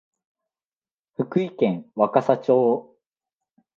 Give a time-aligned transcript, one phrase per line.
[1.13, 2.95] 福井県若狭町